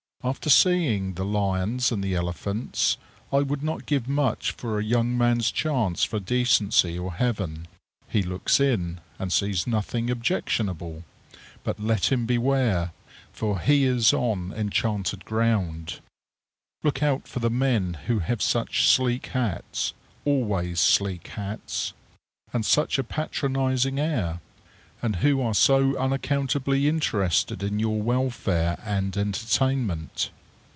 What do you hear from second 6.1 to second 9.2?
decency or heaven. He looks in,